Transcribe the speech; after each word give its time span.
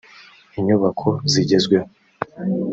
inyubako 0.59 1.07
zigezweho 1.31 1.87